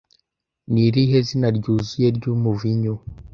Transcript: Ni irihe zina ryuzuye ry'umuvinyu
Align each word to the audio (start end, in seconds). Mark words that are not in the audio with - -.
Ni 0.71 0.81
irihe 0.87 1.17
zina 1.27 1.47
ryuzuye 1.57 2.07
ry'umuvinyu 2.17 2.93